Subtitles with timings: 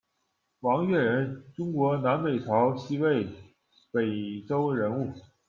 [0.61, 3.27] 王悦人，中国南北朝西魏、
[3.91, 5.13] 北周人物。